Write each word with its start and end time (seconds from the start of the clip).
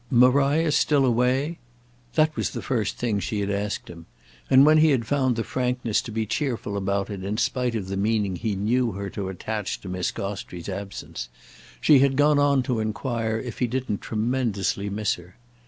"Maria's 0.09 0.75
still 0.75 1.05
away?"—that 1.05 2.35
was 2.35 2.49
the 2.49 2.61
first 2.63 2.97
thing 2.97 3.19
she 3.19 3.39
had 3.39 3.51
asked 3.51 3.87
him; 3.87 4.07
and 4.49 4.65
when 4.65 4.79
he 4.79 4.89
had 4.89 5.05
found 5.05 5.35
the 5.35 5.43
frankness 5.43 6.01
to 6.01 6.09
be 6.11 6.25
cheerful 6.25 6.75
about 6.75 7.11
it 7.11 7.23
in 7.23 7.37
spite 7.37 7.75
of 7.75 7.87
the 7.87 7.95
meaning 7.95 8.35
he 8.35 8.55
knew 8.55 8.93
her 8.93 9.11
to 9.11 9.29
attach 9.29 9.79
to 9.79 9.87
Miss 9.87 10.09
Gostrey's 10.09 10.67
absence, 10.69 11.29
she 11.79 11.99
had 11.99 12.17
gone 12.17 12.39
on 12.39 12.63
to 12.63 12.79
enquire 12.79 13.39
if 13.39 13.59
he 13.59 13.67
didn't 13.67 14.01
tremendously 14.01 14.89
miss 14.89 15.13
her. 15.13 15.35